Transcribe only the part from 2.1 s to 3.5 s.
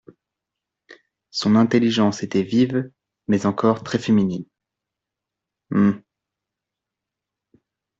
était vive, mais